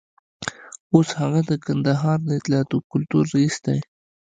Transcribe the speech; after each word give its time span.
اوس 0.93 1.09
هغه 1.21 1.39
د 1.49 1.51
کندهار 1.65 2.17
د 2.23 2.29
اطلاعاتو 2.39 2.75
او 2.77 2.85
کلتور 2.91 3.23
رییس 3.33 3.55
دی. 3.65 3.79